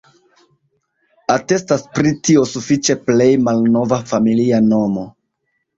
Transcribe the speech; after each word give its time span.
Atestas 1.33 1.85
pri 1.99 2.15
tio 2.29 2.47
sufiĉe 2.55 2.99
plej 3.11 3.31
malnova 3.51 4.05
familia 4.15 4.67
nomo. 4.75 5.11